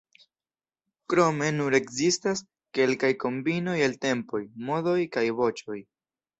[1.13, 2.41] Krome nur ekzistas
[2.79, 4.43] kelkaj kombinoj el tempoj,
[4.73, 5.83] modoj kaj voĉoj.